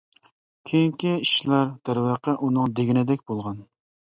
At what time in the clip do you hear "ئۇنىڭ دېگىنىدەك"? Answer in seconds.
2.47-3.25